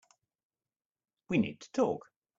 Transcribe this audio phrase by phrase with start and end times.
[1.29, 2.07] We need to talk.